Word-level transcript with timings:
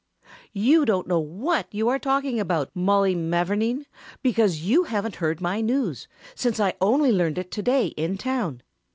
"You 0.53 0.83
don't 0.83 1.05
know 1.05 1.19
what 1.19 1.67
you 1.71 1.87
are 1.89 1.99
talking 1.99 2.39
about, 2.39 2.71
Mollie 2.75 3.13
Mavourneen, 3.13 3.85
because 4.23 4.61
you 4.63 4.85
haven't 4.85 5.17
heard 5.17 5.39
my 5.39 5.61
news, 5.61 6.07
since 6.33 6.59
I 6.59 6.73
only 6.81 7.11
learned 7.11 7.37
it 7.37 7.51
to 7.51 7.61
day 7.61 7.85
in 7.95 8.17
town. 8.17 8.63